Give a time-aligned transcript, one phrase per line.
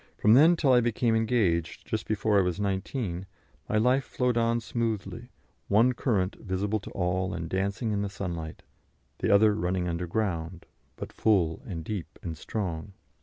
[0.17, 3.27] From then till I became engaged, just before I was 19,
[3.69, 5.29] my life flowed on smoothly,
[5.67, 8.63] one current visible to all and dancing in the sunlight,
[9.19, 12.93] the other running underground, but full and deep and strong.